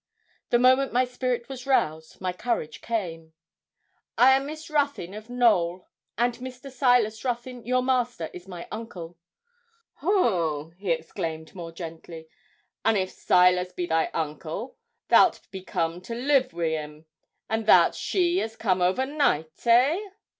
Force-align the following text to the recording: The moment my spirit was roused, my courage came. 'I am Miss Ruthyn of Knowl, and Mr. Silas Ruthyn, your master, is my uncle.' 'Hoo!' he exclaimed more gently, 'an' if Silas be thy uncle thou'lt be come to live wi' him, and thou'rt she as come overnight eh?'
The 0.49 0.57
moment 0.57 0.91
my 0.91 1.05
spirit 1.05 1.47
was 1.47 1.67
roused, 1.67 2.19
my 2.19 2.33
courage 2.33 2.81
came. 2.81 3.33
'I 4.17 4.37
am 4.37 4.45
Miss 4.47 4.67
Ruthyn 4.67 5.13
of 5.13 5.29
Knowl, 5.29 5.85
and 6.17 6.33
Mr. 6.37 6.71
Silas 6.71 7.23
Ruthyn, 7.23 7.63
your 7.67 7.83
master, 7.83 8.31
is 8.33 8.47
my 8.47 8.67
uncle.' 8.71 9.19
'Hoo!' 9.97 10.71
he 10.79 10.89
exclaimed 10.89 11.53
more 11.53 11.71
gently, 11.71 12.27
'an' 12.83 12.95
if 12.97 13.11
Silas 13.11 13.73
be 13.73 13.85
thy 13.85 14.07
uncle 14.11 14.75
thou'lt 15.09 15.41
be 15.51 15.63
come 15.63 16.01
to 16.01 16.15
live 16.15 16.51
wi' 16.51 16.69
him, 16.69 17.05
and 17.47 17.67
thou'rt 17.67 17.93
she 17.93 18.41
as 18.41 18.55
come 18.55 18.81
overnight 18.81 19.53
eh?' 19.67 19.99